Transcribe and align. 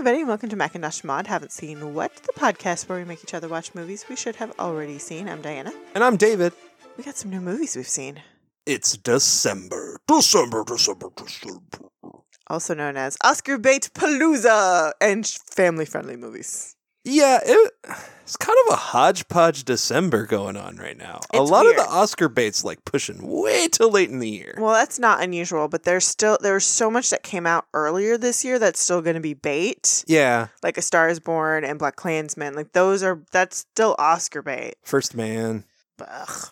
everybody, 0.00 0.24
welcome 0.24 0.48
to 0.48 0.56
Macintosh 0.56 1.04
Mod. 1.04 1.26
Haven't 1.26 1.52
seen 1.52 1.92
what? 1.92 2.14
The 2.16 2.32
podcast 2.32 2.88
where 2.88 2.96
we 2.98 3.04
make 3.04 3.22
each 3.22 3.34
other 3.34 3.48
watch 3.48 3.74
movies 3.74 4.06
we 4.08 4.16
should 4.16 4.36
have 4.36 4.50
already 4.58 4.98
seen. 4.98 5.28
I'm 5.28 5.42
Diana. 5.42 5.74
And 5.94 6.02
I'm 6.02 6.16
David. 6.16 6.54
We 6.96 7.04
got 7.04 7.16
some 7.18 7.30
new 7.30 7.42
movies 7.42 7.76
we've 7.76 7.86
seen, 7.86 8.22
It's 8.64 8.96
December. 8.96 10.00
December, 10.08 10.64
December, 10.66 11.08
December. 11.14 11.90
also 12.46 12.72
known 12.72 12.96
as 12.96 13.18
Oscar 13.22 13.58
Bait 13.58 13.90
Palooza 13.92 14.92
and 15.02 15.26
family 15.26 15.84
friendly 15.84 16.16
movies. 16.16 16.76
Yeah, 17.04 17.38
it, 17.42 17.72
it's 18.22 18.36
kind 18.36 18.56
of 18.66 18.74
a 18.74 18.76
hodgepodge 18.76 19.64
December 19.64 20.26
going 20.26 20.56
on 20.56 20.76
right 20.76 20.96
now. 20.96 21.20
a 21.32 21.42
lot 21.42 21.64
weird. 21.64 21.78
of 21.78 21.84
the 21.84 21.90
Oscar 21.90 22.28
baits 22.28 22.62
like 22.62 22.84
pushing 22.84 23.18
way 23.22 23.68
too 23.68 23.86
late 23.86 24.10
in 24.10 24.18
the 24.18 24.28
year. 24.28 24.54
Well, 24.58 24.74
that's 24.74 24.98
not 24.98 25.22
unusual, 25.22 25.66
but 25.68 25.84
there's 25.84 26.04
still 26.04 26.38
there's 26.40 26.66
so 26.66 26.90
much 26.90 27.10
that 27.10 27.22
came 27.22 27.46
out 27.46 27.66
earlier 27.72 28.18
this 28.18 28.44
year 28.44 28.58
that's 28.58 28.80
still 28.80 29.00
going 29.00 29.14
to 29.14 29.20
be 29.20 29.34
bait, 29.34 30.04
yeah, 30.06 30.48
like 30.62 30.76
A 30.76 30.82
Star 30.82 31.08
Is 31.08 31.20
Born 31.20 31.64
and 31.64 31.80
BlacKkKlansman. 31.80 32.54
Like 32.54 32.72
those 32.72 33.02
are 33.02 33.22
that's 33.32 33.56
still 33.58 33.96
Oscar 33.98 34.42
bait. 34.42 34.74
First 34.82 35.14
Man. 35.14 35.64
Ugh, 36.00 36.48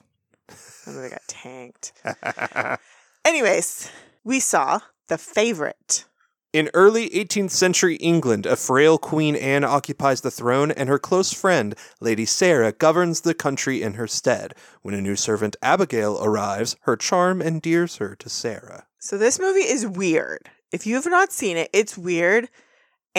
that 0.49 0.93
movie 0.93 1.11
got 1.11 1.23
tanked. 1.27 1.93
Anyways, 3.25 3.91
we 4.25 4.41
saw 4.41 4.81
The 5.09 5.19
Favorite. 5.19 6.05
In 6.53 6.71
early 6.73 7.11
18th 7.11 7.51
century 7.51 7.97
England, 7.97 8.47
a 8.47 8.57
frail 8.57 8.97
Queen 8.97 9.37
Anne 9.37 9.65
occupies 9.65 10.23
the 10.23 10.31
throne, 10.31 10.71
and 10.71 10.89
her 10.89 10.99
close 10.99 11.33
friend, 11.33 11.75
Lady 12.01 12.25
Sarah, 12.25 12.73
governs 12.73 13.21
the 13.21 13.35
country 13.35 13.83
in 13.83 13.95
her 13.95 14.07
stead. 14.07 14.55
When 14.81 14.95
a 14.95 15.03
new 15.03 15.17
servant, 15.17 15.57
Abigail, 15.63 16.19
arrives, 16.23 16.77
her 16.83 16.97
charm 16.97 17.43
endears 17.43 17.97
her 17.97 18.17
to 18.17 18.29
Sarah. 18.29 18.87
So 18.99 19.19
this 19.19 19.39
movie 19.39 19.61
is 19.61 19.87
weird. 19.87 20.49
If 20.73 20.87
you 20.87 20.95
have 20.95 21.07
not 21.07 21.33
seen 21.33 21.57
it, 21.57 21.71
it's 21.73 21.99
weird 21.99 22.49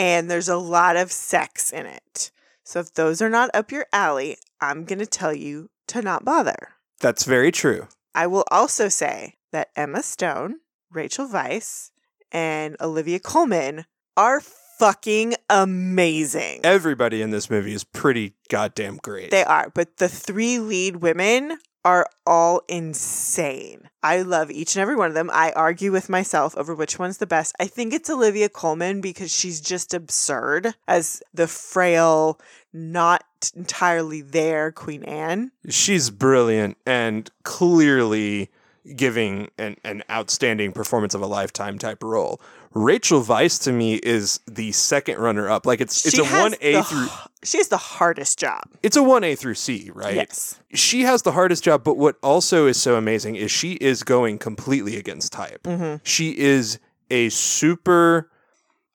and 0.00 0.30
there's 0.30 0.48
a 0.48 0.56
lot 0.56 0.96
of 0.96 1.12
sex 1.12 1.70
in 1.70 1.84
it. 1.84 2.30
So 2.64 2.80
if 2.80 2.94
those 2.94 3.20
are 3.20 3.28
not 3.28 3.50
up 3.52 3.70
your 3.70 3.86
alley, 3.92 4.38
I'm 4.60 4.84
going 4.84 4.98
to 4.98 5.06
tell 5.06 5.34
you 5.34 5.68
to 5.88 6.00
not 6.00 6.24
bother. 6.24 6.70
That's 7.00 7.24
very 7.24 7.52
true. 7.52 7.88
I 8.14 8.26
will 8.26 8.44
also 8.50 8.88
say 8.88 9.34
that 9.52 9.68
Emma 9.76 10.02
Stone, 10.02 10.56
Rachel 10.90 11.26
Weisz, 11.28 11.89
and 12.32 12.76
Olivia 12.80 13.18
Colman 13.18 13.86
are 14.16 14.40
fucking 14.40 15.34
amazing. 15.48 16.60
Everybody 16.64 17.22
in 17.22 17.30
this 17.30 17.50
movie 17.50 17.74
is 17.74 17.84
pretty 17.84 18.34
goddamn 18.48 18.96
great. 18.96 19.30
They 19.30 19.44
are, 19.44 19.70
but 19.74 19.98
the 19.98 20.08
three 20.08 20.58
lead 20.58 20.96
women 20.96 21.58
are 21.84 22.06
all 22.26 22.62
insane. 22.68 23.88
I 24.02 24.22
love 24.22 24.50
each 24.50 24.76
and 24.76 24.82
every 24.82 24.96
one 24.96 25.08
of 25.08 25.14
them. 25.14 25.30
I 25.32 25.52
argue 25.52 25.92
with 25.92 26.08
myself 26.08 26.56
over 26.56 26.74
which 26.74 26.98
one's 26.98 27.18
the 27.18 27.26
best. 27.26 27.54
I 27.60 27.66
think 27.66 27.92
it's 27.92 28.10
Olivia 28.10 28.48
Colman 28.48 29.00
because 29.00 29.30
she's 29.34 29.60
just 29.60 29.94
absurd 29.94 30.74
as 30.88 31.22
the 31.32 31.46
frail, 31.46 32.40
not 32.72 33.24
entirely 33.54 34.20
there 34.20 34.72
Queen 34.72 35.04
Anne. 35.04 35.52
She's 35.68 36.10
brilliant 36.10 36.76
and 36.86 37.30
clearly 37.44 38.50
giving 38.96 39.50
an, 39.58 39.76
an 39.84 40.02
outstanding 40.10 40.72
performance 40.72 41.14
of 41.14 41.22
a 41.22 41.26
lifetime 41.26 41.78
type 41.78 42.02
role. 42.02 42.40
Rachel 42.72 43.22
Weisz 43.22 43.62
to 43.64 43.72
me 43.72 43.94
is 43.94 44.40
the 44.46 44.72
second 44.72 45.18
runner 45.18 45.50
up. 45.50 45.66
Like 45.66 45.80
it's 45.80 46.06
it's 46.06 46.18
a 46.18 46.24
one 46.24 46.54
A 46.60 46.82
through 46.82 47.08
She 47.42 47.58
has 47.58 47.68
the 47.68 47.76
hardest 47.76 48.38
job. 48.38 48.62
it's 48.82 48.96
a 48.96 49.02
one 49.02 49.24
A 49.24 49.34
through 49.34 49.54
C, 49.54 49.90
right? 49.92 50.14
Yes. 50.14 50.60
She 50.72 51.02
has 51.02 51.22
the 51.22 51.32
hardest 51.32 51.64
job, 51.64 51.82
but 51.82 51.96
what 51.96 52.16
also 52.22 52.66
is 52.66 52.80
so 52.80 52.96
amazing 52.96 53.36
is 53.36 53.50
she 53.50 53.72
is 53.72 54.02
going 54.02 54.38
completely 54.38 54.96
against 54.96 55.32
type. 55.32 55.64
Mm-hmm. 55.64 55.96
She 56.04 56.38
is 56.38 56.78
a 57.10 57.28
super 57.30 58.30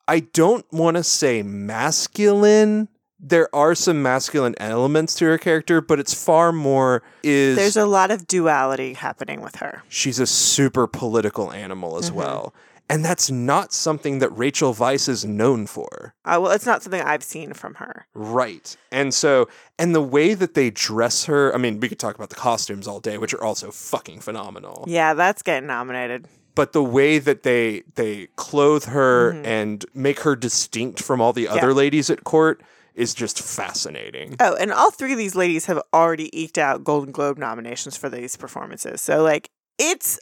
I 0.07 0.19
don't 0.21 0.65
want 0.71 0.97
to 0.97 1.03
say 1.03 1.43
masculine. 1.43 2.87
There 3.27 3.53
are 3.55 3.73
some 3.73 4.03
masculine 4.03 4.53
elements 4.59 5.15
to 5.15 5.25
her 5.25 5.37
character, 5.39 5.81
but 5.81 5.99
it's 5.99 6.13
far 6.13 6.51
more 6.51 7.01
is 7.23 7.55
There's 7.55 7.75
a 7.75 7.87
lot 7.87 8.11
of 8.11 8.27
duality 8.27 8.93
happening 8.93 9.41
with 9.41 9.55
her. 9.57 9.81
she's 9.89 10.19
a 10.19 10.27
super 10.27 10.85
political 10.87 11.51
animal 11.51 11.97
as 11.97 12.07
Mm-hmm. 12.09 12.17
well. 12.19 12.53
And 12.87 13.03
that's 13.03 13.31
not 13.31 13.73
something 13.73 14.19
that 14.19 14.29
Rachel 14.29 14.71
Weisz 14.75 15.09
is 15.09 15.25
known 15.25 15.65
for. 15.65 16.13
Uh, 16.23 16.37
well, 16.39 16.51
it's 16.51 16.67
not 16.67 16.83
something 16.83 17.01
I've 17.01 17.23
seen 17.23 17.53
from 17.53 17.73
her. 17.75 18.05
Right. 18.13 18.77
And 18.91 19.11
so, 19.11 19.49
and 19.79 19.95
the 19.95 20.03
way 20.03 20.35
that 20.35 20.53
they 20.53 20.69
dress 20.69 21.25
her, 21.25 21.51
I 21.51 21.57
mean, 21.57 21.79
we 21.79 21.89
could 21.89 21.97
talk 21.97 22.13
about 22.13 22.29
the 22.29 22.35
costumes 22.35 22.87
all 22.87 22.99
day, 22.99 23.17
which 23.17 23.33
are 23.33 23.43
also 23.43 23.71
fucking 23.71 24.19
phenomenal. 24.19 24.85
Yeah, 24.87 25.15
that's 25.15 25.41
getting 25.41 25.65
nominated. 25.65 26.27
But 26.53 26.73
the 26.73 26.83
way 26.83 27.17
that 27.17 27.41
they 27.41 27.81
they 27.95 28.27
clothe 28.35 28.85
her 28.85 29.31
and 29.43 29.83
make 29.95 30.19
her 30.19 30.35
distinct 30.35 31.01
from 31.01 31.19
all 31.21 31.33
the 31.33 31.47
other 31.47 31.73
ladies 31.73 32.11
at 32.11 32.23
court 32.23 32.61
is 32.95 33.13
just 33.13 33.41
fascinating. 33.41 34.35
Oh, 34.39 34.55
and 34.55 34.71
all 34.71 34.91
three 34.91 35.11
of 35.11 35.17
these 35.17 35.35
ladies 35.35 35.65
have 35.65 35.81
already 35.93 36.35
eked 36.39 36.57
out 36.57 36.83
Golden 36.83 37.11
Globe 37.11 37.37
nominations 37.37 37.97
for 37.97 38.09
these 38.09 38.35
performances. 38.37 39.01
So, 39.01 39.21
like, 39.21 39.49
it's 39.77 40.19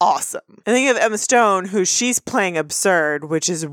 awesome. 0.00 0.40
And 0.66 0.74
then 0.76 0.82
you 0.82 0.88
have 0.88 0.96
Emma 1.02 1.18
Stone, 1.18 1.66
who 1.66 1.84
she's 1.84 2.18
playing 2.18 2.56
absurd, 2.56 3.24
which 3.24 3.48
is 3.48 3.66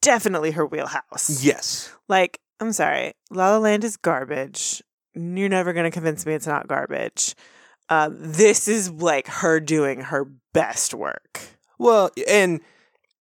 definitely 0.00 0.52
her 0.52 0.66
wheelhouse. 0.66 1.42
Yes. 1.44 1.92
Like, 2.08 2.38
I'm 2.60 2.72
sorry, 2.72 3.12
La 3.30 3.52
La 3.52 3.58
Land 3.58 3.84
is 3.84 3.96
garbage. 3.96 4.82
You're 5.14 5.48
never 5.48 5.72
going 5.72 5.84
to 5.84 5.90
convince 5.90 6.24
me 6.24 6.34
it's 6.34 6.46
not 6.46 6.68
garbage. 6.68 7.34
Uh, 7.88 8.10
this 8.12 8.68
is 8.68 8.90
like 8.90 9.26
her 9.26 9.60
doing 9.60 10.00
her 10.00 10.30
best 10.52 10.94
work. 10.94 11.40
Well, 11.78 12.10
and 12.26 12.60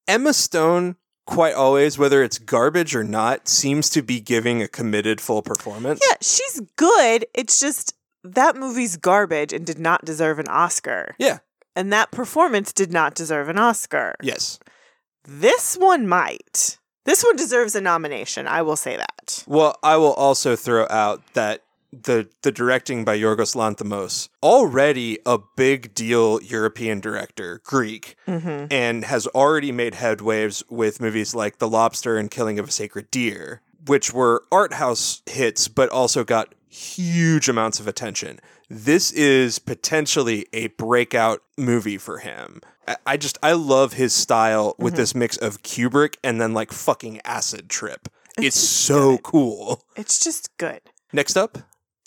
Emma 0.07 0.33
Stone, 0.33 0.95
quite 1.27 1.53
always, 1.53 1.97
whether 1.99 2.23
it's 2.23 2.39
garbage 2.39 2.95
or 2.95 3.03
not, 3.03 3.47
seems 3.47 3.89
to 3.91 4.01
be 4.01 4.19
giving 4.19 4.61
a 4.63 4.67
committed 4.67 5.21
full 5.21 5.43
performance. 5.43 5.99
Yeah, 6.09 6.15
she's 6.21 6.61
good. 6.75 7.25
It's 7.35 7.59
just 7.59 7.93
that 8.23 8.55
movie's 8.55 8.97
garbage 8.97 9.53
and 9.53 9.65
did 9.65 9.77
not 9.77 10.03
deserve 10.03 10.39
an 10.39 10.47
Oscar. 10.47 11.13
Yeah. 11.19 11.39
And 11.75 11.93
that 11.93 12.09
performance 12.09 12.73
did 12.73 12.91
not 12.91 13.13
deserve 13.13 13.49
an 13.49 13.59
Oscar. 13.59 14.15
Yes. 14.21 14.57
This 15.23 15.75
one 15.75 16.07
might. 16.07 16.79
This 17.05 17.23
one 17.23 17.35
deserves 17.35 17.75
a 17.75 17.81
nomination. 17.81 18.47
I 18.47 18.63
will 18.63 18.75
say 18.75 18.97
that. 18.97 19.43
Well, 19.47 19.77
I 19.83 19.97
will 19.97 20.13
also 20.13 20.55
throw 20.55 20.87
out 20.89 21.21
that 21.33 21.63
the 22.03 22.29
the 22.41 22.51
directing 22.51 23.03
by 23.05 23.17
Yorgos 23.17 23.55
Lanthimos, 23.55 24.29
already 24.43 25.19
a 25.25 25.37
big 25.55 25.93
deal 25.93 26.41
European 26.41 26.99
director, 26.99 27.61
Greek, 27.63 28.15
Mm-hmm. 28.27 28.67
and 28.71 29.05
has 29.05 29.27
already 29.27 29.71
made 29.71 29.93
headwaves 29.93 30.63
with 30.69 31.01
movies 31.01 31.33
like 31.35 31.59
The 31.59 31.67
Lobster 31.69 32.17
and 32.17 32.29
Killing 32.31 32.59
of 32.59 32.69
a 32.69 32.71
Sacred 32.71 33.09
Deer, 33.11 33.61
which 33.85 34.13
were 34.13 34.43
art 34.51 34.73
house 34.73 35.21
hits, 35.25 35.67
but 35.67 35.89
also 35.89 36.23
got 36.23 36.53
huge 36.69 37.47
amounts 37.49 37.79
of 37.79 37.87
attention. 37.87 38.39
This 38.69 39.11
is 39.11 39.59
potentially 39.59 40.45
a 40.53 40.67
breakout 40.67 41.41
movie 41.57 41.97
for 41.97 42.17
him. 42.19 42.61
I- 42.87 42.97
I 43.05 43.17
just 43.17 43.37
I 43.41 43.53
love 43.53 43.93
his 43.93 44.13
style 44.13 44.75
with 44.77 44.95
this 44.95 45.15
mix 45.15 45.37
of 45.37 45.63
Kubrick 45.63 46.15
and 46.23 46.39
then 46.41 46.53
like 46.53 46.71
fucking 46.71 47.21
acid 47.25 47.69
trip. 47.69 48.07
It's, 48.39 48.55
so 48.59 49.17
cool. 49.19 49.81
It's 49.95 50.23
just 50.23 50.55
good. 50.57 50.81
Next 51.11 51.35
up, 51.37 51.57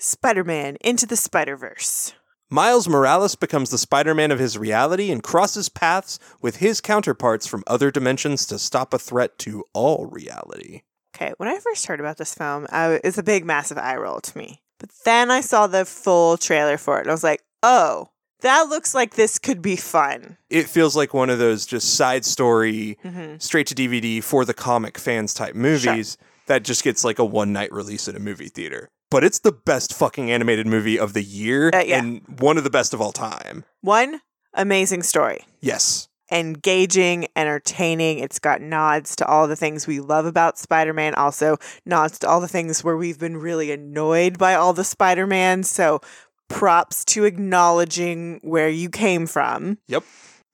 Spider 0.03 0.45
Man 0.45 0.79
Into 0.81 1.05
the 1.05 1.15
Spider 1.15 1.59
Verse. 1.59 2.15
Miles 2.49 2.89
Morales 2.89 3.35
becomes 3.35 3.69
the 3.69 3.77
Spider 3.77 4.15
Man 4.15 4.31
of 4.31 4.39
his 4.39 4.57
reality 4.57 5.11
and 5.11 5.23
crosses 5.23 5.69
paths 5.69 6.19
with 6.41 6.57
his 6.57 6.81
counterparts 6.81 7.47
from 7.47 7.63
other 7.67 7.91
dimensions 7.91 8.47
to 8.47 8.59
stop 8.59 8.95
a 8.95 8.99
threat 8.99 9.39
to 9.41 9.63
all 9.75 10.07
reality. 10.07 10.81
Okay, 11.15 11.35
when 11.37 11.51
I 11.51 11.59
first 11.59 11.85
heard 11.85 12.01
about 12.01 12.17
this 12.17 12.33
film, 12.35 12.67
I, 12.71 12.99
it's 13.05 13.19
a 13.19 13.23
big, 13.23 13.45
massive 13.45 13.77
eye 13.77 13.97
roll 13.97 14.21
to 14.23 14.39
me. 14.39 14.63
But 14.79 14.89
then 15.05 15.31
I 15.31 15.43
saw 15.43 15.67
the 15.67 15.85
full 15.85 16.39
trailer 16.39 16.79
for 16.79 16.97
it, 16.97 17.03
and 17.03 17.11
I 17.11 17.13
was 17.13 17.23
like, 17.23 17.43
oh, 17.63 18.09
that 18.41 18.71
looks 18.71 18.95
like 18.95 19.17
this 19.17 19.39
could 19.39 19.61
be 19.61 19.77
fun. 19.77 20.39
It 20.49 20.67
feels 20.67 20.97
like 20.97 21.13
one 21.13 21.29
of 21.29 21.39
those 21.39 21.67
just 21.67 21.95
side 21.95 22.25
story, 22.25 22.97
Mm-hmm. 23.05 23.37
straight 23.37 23.67
to 23.67 23.75
DVD 23.75 24.25
for 24.25 24.47
the 24.47 24.55
comic 24.55 24.97
fans 24.97 25.35
type 25.35 25.55
movies 25.55 26.17
that 26.47 26.65
just 26.65 26.85
gets 26.85 27.05
like 27.05 27.19
a 27.19 27.25
one 27.25 27.53
night 27.53 27.71
release 27.71 28.09
in 28.09 28.17
a 28.17 28.21
movie 28.21 28.49
theater. 28.49 28.89
But 29.11 29.25
it's 29.25 29.41
the 29.41 29.53
best 29.53 29.93
fucking 29.93 30.31
animated 30.31 30.67
movie 30.67 30.99
of 30.99 31.13
the 31.15 31.23
year 31.23 31.71
Uh, 31.75 31.81
yeah. 31.81 31.99
and 31.99 32.23
one 32.41 32.57
of 32.59 32.65
the 32.65 32.71
best 32.71 32.95
of 32.95 33.01
all 33.01 33.13
time. 33.13 33.65
One, 33.81 34.21
amazing 34.55 35.03
story. 35.03 35.45
Yes. 35.61 36.07
engaging, 36.33 37.27
entertaining. 37.35 38.21
It's 38.21 38.39
got 38.39 38.61
nods 38.61 39.17
to 39.17 39.27
all 39.27 39.49
the 39.49 39.57
things 39.57 39.89
we 39.89 39.99
love 39.99 40.27
about 40.27 40.59
Spider 40.59 40.93
Man, 40.93 41.13
also 41.17 41.57
nods 41.85 42.21
to 42.21 42.29
all 42.29 42.41
the 42.41 42.47
things 42.47 42.85
where 42.85 42.97
we've 42.97 43.19
been 43.19 43.37
really 43.37 43.73
annoyed 43.73 44.39
by 44.39 44.55
all 44.55 44.73
the 44.73 44.85
Spider 44.85 45.27
Man. 45.27 45.65
So 45.65 46.01
props 46.49 47.05
to 47.07 47.25
acknowledging 47.25 48.39
where 48.45 48.69
you 48.69 48.89
came 48.89 49.27
from. 49.27 49.79
Yep. 49.89 50.05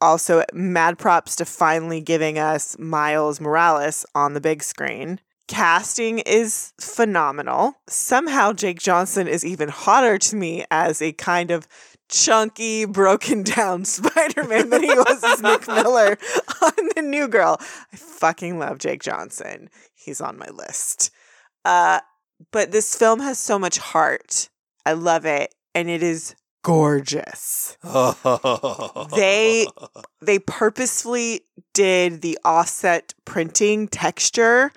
Also, 0.00 0.44
mad 0.54 0.98
props 0.98 1.36
to 1.36 1.44
finally 1.44 2.00
giving 2.00 2.38
us 2.38 2.78
Miles 2.78 3.38
Morales 3.40 4.06
on 4.14 4.32
the 4.34 4.40
big 4.40 4.62
screen. 4.62 5.20
Casting 5.48 6.18
is 6.20 6.72
phenomenal. 6.80 7.74
Somehow, 7.88 8.52
Jake 8.52 8.80
Johnson 8.80 9.28
is 9.28 9.44
even 9.44 9.68
hotter 9.68 10.18
to 10.18 10.36
me 10.36 10.64
as 10.70 11.00
a 11.00 11.12
kind 11.12 11.50
of 11.50 11.68
chunky, 12.08 12.84
broken 12.84 13.42
down 13.42 13.84
Spider 13.86 14.44
Man 14.44 14.70
than 14.70 14.82
he 14.82 14.94
was 14.94 15.22
as 15.22 15.42
Nick 15.42 15.68
Miller 15.68 16.18
on 16.62 16.88
The 16.94 17.02
New 17.02 17.28
Girl. 17.28 17.58
I 17.60 17.96
fucking 17.96 18.58
love 18.58 18.78
Jake 18.78 19.02
Johnson. 19.02 19.70
He's 19.94 20.20
on 20.20 20.38
my 20.38 20.48
list. 20.48 21.10
Uh, 21.64 22.00
but 22.52 22.72
this 22.72 22.94
film 22.96 23.20
has 23.20 23.38
so 23.38 23.58
much 23.58 23.78
heart. 23.78 24.48
I 24.84 24.92
love 24.92 25.26
it. 25.26 25.54
And 25.74 25.88
it 25.90 26.02
is 26.02 26.34
gorgeous. 26.62 27.76
They 29.14 29.66
they 30.20 30.38
purposefully 30.40 31.42
did 31.72 32.22
the 32.22 32.38
offset 32.44 33.14
printing 33.24 33.88
texture 33.88 34.72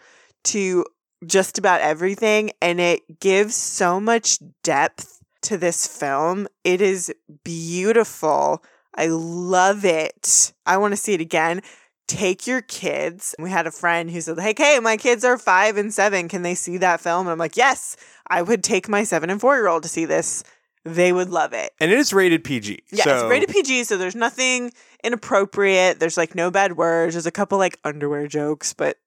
to 0.45 0.85
just 1.25 1.57
about 1.57 1.81
everything 1.81 2.51
and 2.61 2.79
it 2.79 3.19
gives 3.19 3.55
so 3.55 3.99
much 3.99 4.39
depth 4.63 5.19
to 5.41 5.57
this 5.57 5.85
film. 5.85 6.47
It 6.63 6.81
is 6.81 7.13
beautiful. 7.43 8.63
I 8.95 9.07
love 9.07 9.85
it. 9.85 10.53
I 10.65 10.77
want 10.77 10.91
to 10.93 10.97
see 10.97 11.13
it 11.13 11.21
again. 11.21 11.61
Take 12.07 12.47
your 12.47 12.61
kids. 12.61 13.35
We 13.37 13.49
had 13.51 13.67
a 13.67 13.71
friend 13.71 14.09
who 14.09 14.19
said, 14.21 14.39
Hey, 14.39 14.53
hey, 14.57 14.79
my 14.79 14.97
kids 14.97 15.23
are 15.23 15.37
five 15.37 15.77
and 15.77 15.93
seven. 15.93 16.27
Can 16.27 16.41
they 16.41 16.55
see 16.55 16.77
that 16.77 16.99
film? 17.01 17.27
And 17.27 17.31
I'm 17.31 17.37
like, 17.37 17.55
Yes, 17.55 17.95
I 18.27 18.41
would 18.41 18.63
take 18.63 18.89
my 18.89 19.03
seven 19.03 19.29
and 19.29 19.39
four 19.39 19.55
year 19.55 19.67
old 19.67 19.83
to 19.83 19.89
see 19.89 20.05
this. 20.05 20.43
They 20.85 21.11
would 21.11 21.29
love 21.29 21.53
it. 21.53 21.71
and 21.79 21.91
it 21.91 21.99
is 21.99 22.13
rated 22.13 22.43
PG. 22.43 22.79
Yeah, 22.91 23.03
so 23.03 23.15
it's 23.15 23.29
rated 23.29 23.49
PG, 23.49 23.83
so 23.83 23.97
there's 23.97 24.15
nothing 24.15 24.71
inappropriate. 25.03 25.99
There's 25.99 26.17
like 26.17 26.33
no 26.35 26.49
bad 26.49 26.77
words. 26.77 27.13
There's 27.13 27.25
a 27.25 27.31
couple 27.31 27.57
like 27.57 27.77
underwear 27.83 28.27
jokes, 28.27 28.73
but 28.73 28.97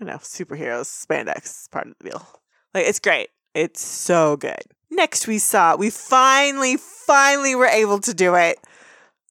you 0.00 0.06
know, 0.06 0.16
superheroes, 0.16 0.86
spandex 1.06 1.70
part 1.70 1.86
of 1.86 1.94
the 2.00 2.10
deal. 2.10 2.26
Like 2.74 2.86
it's 2.86 3.00
great. 3.00 3.28
It's 3.54 3.80
so 3.80 4.36
good. 4.36 4.62
Next 4.90 5.26
we 5.26 5.38
saw, 5.38 5.76
we 5.76 5.90
finally, 5.90 6.76
finally 6.76 7.54
were 7.54 7.66
able 7.66 8.00
to 8.00 8.14
do 8.14 8.34
it. 8.34 8.58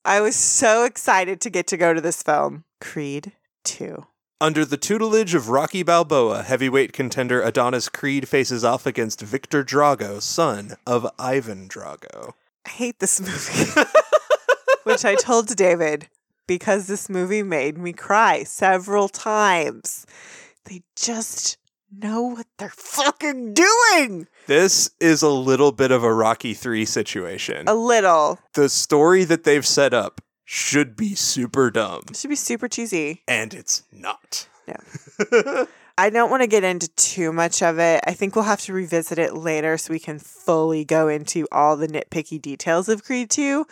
I 0.05 0.21
was 0.21 0.35
so 0.35 0.85
excited 0.85 1.41
to 1.41 1.49
get 1.49 1.67
to 1.67 1.77
go 1.77 1.93
to 1.93 2.01
this 2.01 2.23
film. 2.23 2.63
Creed 2.79 3.33
2. 3.65 4.05
Under 4.41 4.63
the 4.63 4.77
tutelage 4.77 5.35
of 5.35 5.49
Rocky 5.49 5.83
Balboa, 5.83 6.43
heavyweight 6.43 6.93
contender 6.93 7.41
Adonis 7.41 7.89
Creed 7.89 8.29
faces 8.29 8.63
off 8.63 8.85
against 8.85 9.19
Viktor 9.19 9.65
Drago, 9.65 10.21
son 10.21 10.75
of 10.87 11.05
Ivan 11.19 11.67
Drago. 11.67 12.33
I 12.65 12.69
hate 12.69 12.99
this 12.99 13.19
movie. 13.19 13.81
Which 14.83 15.03
I 15.03 15.15
told 15.15 15.49
to 15.49 15.55
David 15.55 16.07
because 16.47 16.87
this 16.87 17.09
movie 17.09 17.43
made 17.43 17.77
me 17.77 17.93
cry 17.93 18.43
several 18.43 19.07
times. 19.07 20.07
They 20.69 20.83
just 20.95 21.57
know 21.91 22.21
what 22.21 22.45
they're 22.59 22.69
fucking 22.69 23.55
doing. 23.55 24.27
This 24.45 24.91
is 24.99 25.23
a 25.23 25.29
little 25.29 25.71
bit 25.71 25.89
of 25.89 26.03
a 26.03 26.13
Rocky 26.13 26.53
3 26.53 26.85
situation. 26.85 27.67
A 27.67 27.73
little. 27.73 28.37
the 28.53 28.69
story 28.69 29.23
that 29.23 29.43
they've 29.45 29.65
set 29.65 29.93
up 29.95 30.21
should 30.45 30.95
be 30.95 31.15
super 31.15 31.71
dumb, 31.71 32.01
It 32.09 32.15
should 32.17 32.29
be 32.29 32.35
super 32.35 32.67
cheesy. 32.67 33.23
and 33.27 33.53
it's 33.53 33.83
not. 33.91 34.47
Yeah. 34.67 35.65
I 35.97 36.09
don't 36.11 36.29
want 36.29 36.43
to 36.43 36.47
get 36.47 36.63
into 36.63 36.87
too 36.89 37.33
much 37.33 37.61
of 37.63 37.77
it. 37.79 38.01
I 38.07 38.13
think 38.13 38.35
we'll 38.35 38.45
have 38.45 38.61
to 38.61 38.73
revisit 38.73 39.17
it 39.19 39.33
later 39.35 39.77
so 39.77 39.91
we 39.91 39.99
can 39.99 40.17
fully 40.19 40.85
go 40.85 41.07
into 41.07 41.47
all 41.51 41.75
the 41.77 41.87
nitpicky 41.87 42.39
details 42.41 42.87
of 42.87 43.03
Creed 43.03 43.29
2, 43.31 43.65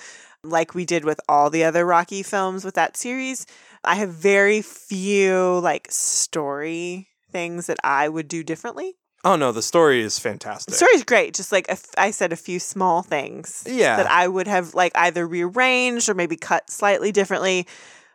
like 0.43 0.73
we 0.75 0.83
did 0.85 1.05
with 1.05 1.19
all 1.29 1.49
the 1.49 1.63
other 1.63 1.85
Rocky 1.85 2.23
films 2.23 2.65
with 2.65 2.73
that 2.75 2.97
series. 2.97 3.45
I 3.83 3.95
have 3.95 4.09
very 4.09 4.61
few 4.61 5.59
like 5.59 5.87
story 5.89 7.07
things 7.31 7.67
that 7.67 7.77
I 7.83 8.09
would 8.09 8.27
do 8.27 8.43
differently. 8.43 8.95
Oh 9.23 9.35
no, 9.35 9.51
the 9.51 9.61
story 9.63 10.01
is 10.01 10.19
fantastic. 10.19 10.67
The 10.67 10.77
fantastic. 10.77 10.87
story's 10.87 11.03
great, 11.03 11.33
just 11.33 11.51
like 11.51 11.67
a 11.67 11.71
f- 11.71 11.89
I 11.97 12.11
said, 12.11 12.31
a 12.31 12.35
few 12.37 12.59
small 12.59 13.01
things 13.01 13.63
Yeah. 13.67 13.97
that 13.97 14.09
I 14.09 14.27
would 14.27 14.47
have 14.47 14.73
like 14.73 14.91
either 14.95 15.27
rearranged 15.27 16.07
or 16.07 16.13
maybe 16.13 16.37
cut 16.37 16.69
slightly 16.69 17.11
differently. 17.11 17.67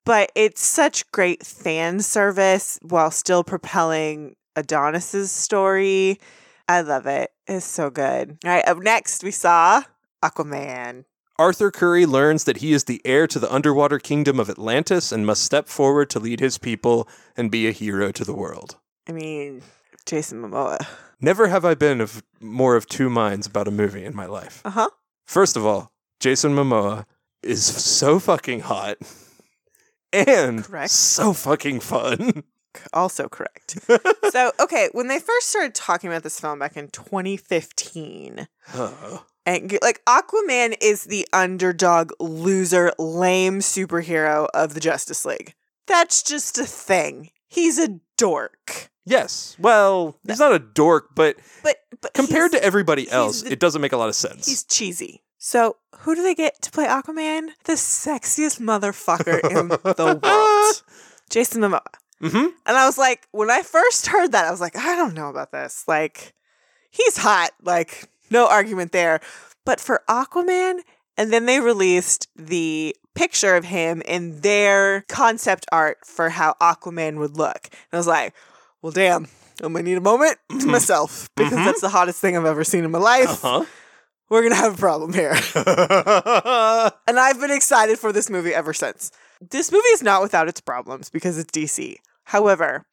But 0.04 0.32
it's 0.34 0.64
such 0.64 1.08
great 1.12 1.44
fan 1.44 2.00
service 2.00 2.78
while 2.82 3.10
still 3.10 3.44
propelling 3.44 4.36
Adonis's 4.56 5.30
story. 5.30 6.18
I 6.68 6.80
love 6.80 7.06
it. 7.06 7.30
It's 7.46 7.66
so 7.66 7.90
good. 7.90 8.38
All 8.44 8.50
right, 8.50 8.66
up 8.66 8.78
next 8.78 9.22
we 9.22 9.30
saw 9.32 9.82
Aquaman. 10.24 11.04
Arthur 11.38 11.70
Curry 11.70 12.06
learns 12.06 12.44
that 12.44 12.58
he 12.58 12.72
is 12.72 12.84
the 12.84 13.00
heir 13.04 13.26
to 13.26 13.38
the 13.38 13.52
underwater 13.52 13.98
kingdom 13.98 14.38
of 14.38 14.50
Atlantis 14.50 15.10
and 15.12 15.26
must 15.26 15.42
step 15.42 15.68
forward 15.68 16.10
to 16.10 16.20
lead 16.20 16.40
his 16.40 16.58
people 16.58 17.08
and 17.36 17.50
be 17.50 17.66
a 17.66 17.72
hero 17.72 18.12
to 18.12 18.24
the 18.24 18.34
world. 18.34 18.76
I 19.08 19.12
mean, 19.12 19.62
Jason 20.06 20.42
Momoa. 20.42 20.86
Never 21.20 21.48
have 21.48 21.64
I 21.64 21.74
been 21.74 22.00
of 22.00 22.22
more 22.40 22.76
of 22.76 22.86
two 22.86 23.08
minds 23.08 23.46
about 23.46 23.68
a 23.68 23.72
movie 23.72 24.04
in 24.04 24.14
my 24.14 24.26
life. 24.26 24.60
Uh 24.64 24.70
huh. 24.70 24.90
First 25.24 25.56
of 25.56 25.64
all, 25.64 25.92
Jason 26.20 26.54
Momoa 26.54 27.06
is 27.42 27.64
so 27.64 28.18
fucking 28.18 28.60
hot 28.60 28.98
and 30.12 30.64
Correct. 30.64 30.90
so 30.90 31.32
fucking 31.32 31.80
fun. 31.80 32.44
Also 32.92 33.28
correct. 33.28 33.78
so, 34.30 34.50
okay, 34.60 34.88
when 34.92 35.08
they 35.08 35.18
first 35.18 35.48
started 35.50 35.74
talking 35.74 36.08
about 36.10 36.22
this 36.22 36.40
film 36.40 36.58
back 36.58 36.76
in 36.76 36.88
2015, 36.88 38.46
Oh. 38.74 39.24
And 39.44 39.76
like 39.82 40.04
Aquaman 40.04 40.76
is 40.80 41.04
the 41.04 41.26
underdog, 41.32 42.12
loser, 42.20 42.92
lame 42.98 43.58
superhero 43.60 44.46
of 44.54 44.74
the 44.74 44.80
Justice 44.80 45.24
League. 45.24 45.54
That's 45.86 46.22
just 46.22 46.58
a 46.58 46.64
thing. 46.64 47.30
He's 47.48 47.78
a 47.78 48.00
dork. 48.16 48.90
Yes. 49.04 49.56
Well, 49.58 50.16
he's 50.26 50.38
not 50.38 50.52
a 50.54 50.60
dork, 50.60 51.08
but 51.16 51.36
But 51.64 51.76
but 52.00 52.14
compared 52.14 52.52
to 52.52 52.62
everybody 52.62 53.10
else, 53.10 53.42
the- 53.42 53.52
it 53.52 53.58
doesn't 53.58 53.80
make 53.82 53.92
a 53.92 53.96
lot 53.96 54.08
of 54.08 54.14
sense. 54.14 54.46
he's 54.46 54.62
cheesy. 54.64 55.22
So 55.38 55.76
who 55.98 56.14
do 56.14 56.22
they 56.22 56.36
get 56.36 56.62
to 56.62 56.70
play 56.70 56.86
Aquaman? 56.86 57.48
The 57.64 57.72
sexiest 57.72 58.60
motherfucker 58.60 59.40
in 59.50 59.68
the 59.68 60.20
world, 60.22 60.82
Jason 61.30 61.62
Momoa. 61.62 61.80
hmm 62.20 62.36
And 62.64 62.76
I 62.76 62.86
was 62.86 62.96
like, 62.96 63.26
when 63.32 63.50
I 63.50 63.62
first 63.62 64.06
heard 64.06 64.30
that, 64.32 64.44
I 64.46 64.52
was 64.52 64.60
like, 64.60 64.76
I 64.76 64.94
don't 64.94 65.14
know 65.14 65.28
about 65.30 65.50
this. 65.50 65.82
Like, 65.88 66.32
he's 66.90 67.16
hot. 67.16 67.50
Like, 67.60 68.08
no 68.32 68.48
argument 68.48 68.92
there. 68.92 69.20
But 69.64 69.78
for 69.80 70.02
Aquaman, 70.08 70.80
and 71.16 71.32
then 71.32 71.46
they 71.46 71.60
released 71.60 72.26
the 72.34 72.96
picture 73.14 73.54
of 73.54 73.66
him 73.66 74.02
in 74.06 74.40
their 74.40 75.02
concept 75.08 75.66
art 75.70 75.98
for 76.04 76.30
how 76.30 76.54
Aquaman 76.60 77.18
would 77.18 77.36
look. 77.36 77.60
And 77.70 77.92
I 77.92 77.96
was 77.98 78.06
like, 78.06 78.34
well, 78.80 78.90
damn, 78.92 79.28
I'm 79.62 79.72
gonna 79.72 79.84
need 79.84 79.98
a 79.98 80.00
moment 80.00 80.38
to 80.60 80.66
myself 80.66 81.28
because 81.36 81.52
Mhm. 81.58 81.64
that's 81.66 81.80
the 81.82 81.90
hottest 81.90 82.20
thing 82.20 82.36
I've 82.36 82.46
ever 82.46 82.64
seen 82.64 82.84
in 82.84 82.90
my 82.90 82.98
life. 82.98 83.44
Uh 83.44 83.64
We're 84.30 84.42
gonna 84.42 84.54
have 84.56 84.74
a 84.74 84.78
problem 84.78 85.12
here. 85.12 85.34
And 87.06 87.18
I've 87.20 87.38
been 87.38 87.50
excited 87.50 87.98
for 87.98 88.12
this 88.12 88.30
movie 88.30 88.54
ever 88.54 88.72
since. 88.72 89.10
This 89.50 89.70
movie 89.70 89.82
is 89.88 90.02
not 90.02 90.22
without 90.22 90.48
its 90.48 90.60
problems 90.60 91.10
because 91.10 91.36
it's 91.38 91.50
DC. 91.52 91.96
However, 92.24 92.86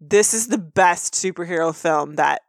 this 0.00 0.32
is 0.32 0.48
the 0.48 0.58
best 0.58 1.12
superhero 1.14 1.74
film 1.74 2.14
that 2.14 2.40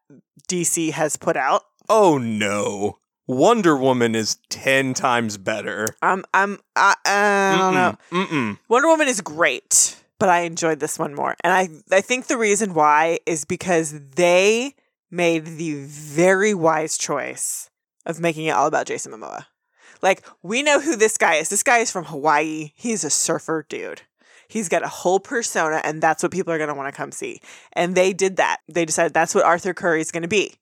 DC 0.50 0.92
has 0.92 1.18
put 1.18 1.36
out. 1.36 1.64
Oh 1.90 2.18
no. 2.18 3.00
Wonder 3.28 3.76
Woman 3.76 4.16
is 4.16 4.38
10 4.50 4.94
times 4.94 5.38
better. 5.38 5.88
I'm 6.02 6.24
I'm 6.34 6.60
I, 6.76 6.96
I 7.06 7.56
don't 7.58 7.74
know. 7.74 7.98
Mm-mm. 8.12 8.60
Wonder 8.70 8.88
Woman 8.88 9.10
is 9.10 9.20
great, 9.20 9.98
but 10.18 10.30
I 10.30 10.42
enjoyed 10.42 10.80
this 10.80 10.98
one 10.98 11.14
more. 11.14 11.36
And 11.44 11.52
I 11.52 11.70
I 11.96 12.02
think 12.02 12.28
the 12.28 12.38
reason 12.38 12.74
why 12.74 13.20
is 13.26 13.44
because 13.44 14.00
they 14.16 14.76
made 15.12 15.46
the 15.46 15.84
very 15.86 16.54
wise 16.54 16.98
choice 16.98 17.70
of 18.06 18.20
making 18.20 18.46
it 18.46 18.52
all 18.52 18.68
about 18.68 18.88
Jason 18.88 19.12
Momoa. 19.12 19.46
Like, 20.02 20.26
we 20.44 20.64
know 20.64 20.80
who 20.80 20.96
this 20.96 21.18
guy 21.18 21.36
is. 21.36 21.50
This 21.50 21.64
guy 21.64 21.80
is 21.80 21.92
from 21.92 22.06
Hawaii. 22.06 22.72
He's 22.76 23.04
a 23.04 23.10
surfer 23.10 23.66
dude. 23.68 24.04
He's 24.48 24.70
got 24.70 24.84
a 24.84 24.88
whole 24.88 25.20
persona, 25.20 25.82
and 25.84 26.02
that's 26.02 26.24
what 26.24 26.32
people 26.32 26.54
are 26.54 26.58
going 26.58 26.70
to 26.70 26.74
want 26.74 26.94
to 26.94 26.98
come 26.98 27.12
see. 27.12 27.42
And 27.74 27.96
they 27.96 28.14
did 28.14 28.38
that. 28.38 28.58
They 28.68 28.86
decided 28.86 29.14
that's 29.14 29.36
what 29.36 29.46
Arthur 29.46 29.74
Curry 29.74 30.02
is 30.02 30.12
going 30.12 30.24
to 30.24 30.30
be. 30.30 30.56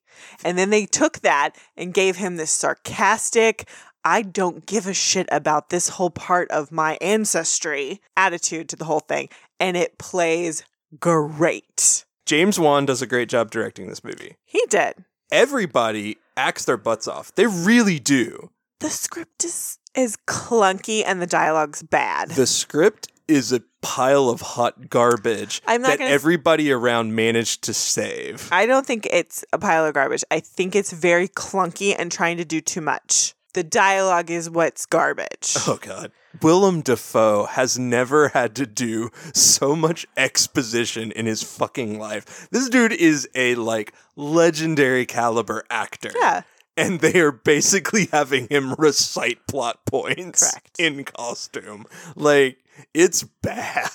And 0.44 0.56
then 0.56 0.70
they 0.70 0.86
took 0.86 1.20
that 1.20 1.52
and 1.76 1.92
gave 1.92 2.16
him 2.16 2.36
this 2.36 2.50
sarcastic, 2.50 3.68
I 4.04 4.22
don't 4.22 4.64
give 4.66 4.86
a 4.86 4.94
shit 4.94 5.28
about 5.32 5.70
this 5.70 5.90
whole 5.90 6.10
part 6.10 6.50
of 6.50 6.70
my 6.70 6.96
ancestry 7.00 8.00
attitude 8.16 8.68
to 8.68 8.76
the 8.76 8.84
whole 8.84 9.00
thing. 9.00 9.28
And 9.58 9.76
it 9.76 9.98
plays 9.98 10.64
great. 11.00 12.04
James 12.24 12.58
Wan 12.58 12.86
does 12.86 13.02
a 13.02 13.06
great 13.06 13.28
job 13.28 13.50
directing 13.50 13.88
this 13.88 14.04
movie. 14.04 14.36
He 14.44 14.62
did. 14.68 15.04
Everybody 15.30 16.18
acts 16.36 16.64
their 16.64 16.76
butts 16.76 17.08
off. 17.08 17.34
They 17.34 17.46
really 17.46 17.98
do. 17.98 18.50
The 18.80 18.90
script 18.90 19.44
is 19.44 19.78
is 19.96 20.16
clunky 20.26 21.02
and 21.04 21.22
the 21.22 21.26
dialogue's 21.26 21.82
bad. 21.82 22.30
The 22.30 22.46
script 22.46 23.08
is 23.28 23.52
a 23.52 23.62
pile 23.82 24.28
of 24.28 24.40
hot 24.40 24.88
garbage 24.88 25.62
I'm 25.66 25.82
not 25.82 25.88
that 25.88 25.98
gonna 26.00 26.10
everybody 26.10 26.72
around 26.72 27.14
managed 27.14 27.62
to 27.64 27.74
save. 27.74 28.48
I 28.50 28.66
don't 28.66 28.86
think 28.86 29.06
it's 29.10 29.44
a 29.52 29.58
pile 29.58 29.86
of 29.86 29.94
garbage. 29.94 30.24
I 30.30 30.40
think 30.40 30.74
it's 30.74 30.92
very 30.92 31.28
clunky 31.28 31.94
and 31.96 32.10
trying 32.10 32.36
to 32.38 32.44
do 32.44 32.60
too 32.60 32.80
much. 32.80 33.34
The 33.54 33.64
dialogue 33.64 34.30
is 34.30 34.50
what's 34.50 34.86
garbage. 34.86 35.54
Oh 35.66 35.78
god. 35.80 36.12
Willem 36.42 36.82
Dafoe 36.82 37.46
has 37.46 37.78
never 37.78 38.28
had 38.28 38.54
to 38.56 38.66
do 38.66 39.10
so 39.32 39.74
much 39.74 40.06
exposition 40.16 41.10
in 41.12 41.24
his 41.26 41.42
fucking 41.42 41.98
life. 41.98 42.48
This 42.50 42.68
dude 42.68 42.92
is 42.92 43.28
a 43.34 43.54
like 43.54 43.94
legendary 44.16 45.06
caliber 45.06 45.64
actor. 45.70 46.12
Yeah. 46.14 46.42
And 46.76 47.00
they 47.00 47.20
are 47.20 47.32
basically 47.32 48.06
having 48.12 48.48
him 48.48 48.74
recite 48.74 49.46
plot 49.46 49.84
points 49.86 50.50
Correct. 50.50 50.76
in 50.78 51.04
costume. 51.04 51.86
Like 52.14 52.58
it's 52.94 53.22
bad. 53.42 53.90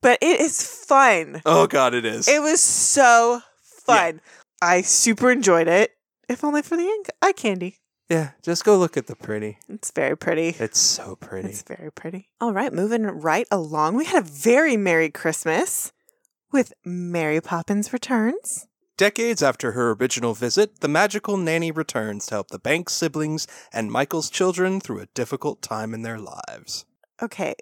But 0.00 0.18
it 0.22 0.40
is 0.40 0.62
fun. 0.86 1.42
Oh 1.44 1.66
god, 1.66 1.92
it 1.94 2.04
is. 2.04 2.28
It 2.28 2.40
was 2.40 2.60
so 2.60 3.40
fun. 3.60 4.20
I 4.62 4.82
super 4.82 5.30
enjoyed 5.32 5.66
it. 5.66 5.90
If 6.28 6.44
only 6.44 6.62
for 6.62 6.76
the 6.76 6.84
ink- 6.84 7.10
eye 7.20 7.32
candy. 7.32 7.78
yeah, 8.08 8.30
just 8.42 8.64
go 8.64 8.78
look 8.78 8.96
at 8.96 9.08
the 9.08 9.16
pretty. 9.16 9.58
It's 9.68 9.90
very 9.90 10.16
pretty. 10.16 10.50
It's 10.62 10.78
so 10.78 11.16
pretty. 11.16 11.48
It's 11.48 11.62
very 11.62 11.90
pretty. 11.90 12.28
All 12.40 12.52
right, 12.52 12.72
moving 12.72 13.02
right 13.06 13.48
along. 13.50 13.96
We 13.96 14.04
had 14.04 14.22
a 14.22 14.26
very 14.26 14.76
Merry 14.76 15.10
Christmas 15.10 15.92
with 16.52 16.72
Mary 16.84 17.40
Poppins 17.40 17.92
Returns. 17.92 18.67
Decades 18.98 19.44
after 19.44 19.72
her 19.72 19.92
original 19.92 20.34
visit, 20.34 20.80
the 20.80 20.88
magical 20.88 21.36
nanny 21.36 21.70
returns 21.70 22.26
to 22.26 22.34
help 22.34 22.48
the 22.48 22.58
Banks 22.58 22.92
siblings 22.94 23.46
and 23.72 23.92
Michael's 23.92 24.28
children 24.28 24.80
through 24.80 24.98
a 24.98 25.06
difficult 25.14 25.62
time 25.62 25.94
in 25.94 26.02
their 26.02 26.18
lives. 26.18 26.84
Okay, 27.22 27.54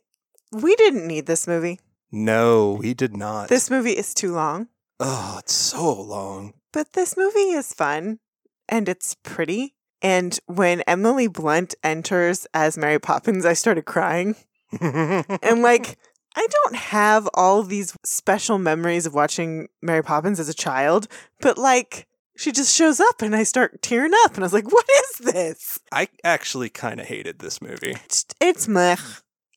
we 0.50 0.74
didn't 0.76 1.06
need 1.06 1.26
this 1.26 1.46
movie. 1.46 1.78
No, 2.10 2.72
we 2.80 2.94
did 2.94 3.14
not. 3.14 3.50
This 3.50 3.70
movie 3.70 3.98
is 3.98 4.14
too 4.14 4.32
long, 4.32 4.68
oh, 4.98 5.36
it's 5.40 5.52
so 5.52 5.92
long. 6.00 6.54
but 6.72 6.94
this 6.94 7.18
movie 7.18 7.50
is 7.50 7.74
fun 7.74 8.18
and 8.66 8.88
it's 8.88 9.14
pretty. 9.22 9.74
And 10.00 10.38
when 10.46 10.80
Emily 10.86 11.26
Blunt 11.26 11.74
enters 11.84 12.46
as 12.54 12.78
Mary 12.78 12.98
Poppins, 12.98 13.44
I 13.44 13.52
started 13.52 13.84
crying. 13.84 14.36
And 14.80 15.60
like, 15.62 15.98
I 16.36 16.46
don't 16.46 16.76
have 16.76 17.28
all 17.34 17.62
these 17.62 17.96
special 18.04 18.58
memories 18.58 19.06
of 19.06 19.14
watching 19.14 19.68
Mary 19.80 20.02
Poppins 20.02 20.38
as 20.38 20.50
a 20.50 20.54
child, 20.54 21.08
but 21.40 21.56
like, 21.56 22.06
she 22.36 22.52
just 22.52 22.76
shows 22.76 23.00
up 23.00 23.22
and 23.22 23.34
I 23.34 23.44
start 23.44 23.80
tearing 23.80 24.12
up. 24.24 24.34
And 24.34 24.40
I 24.40 24.46
was 24.46 24.52
like, 24.52 24.70
what 24.70 24.84
is 24.98 25.32
this? 25.32 25.78
I 25.90 26.08
actually 26.22 26.68
kind 26.68 27.00
of 27.00 27.06
hated 27.06 27.38
this 27.38 27.62
movie. 27.62 27.96
It's, 28.04 28.26
it's 28.40 28.68
meh. 28.68 28.96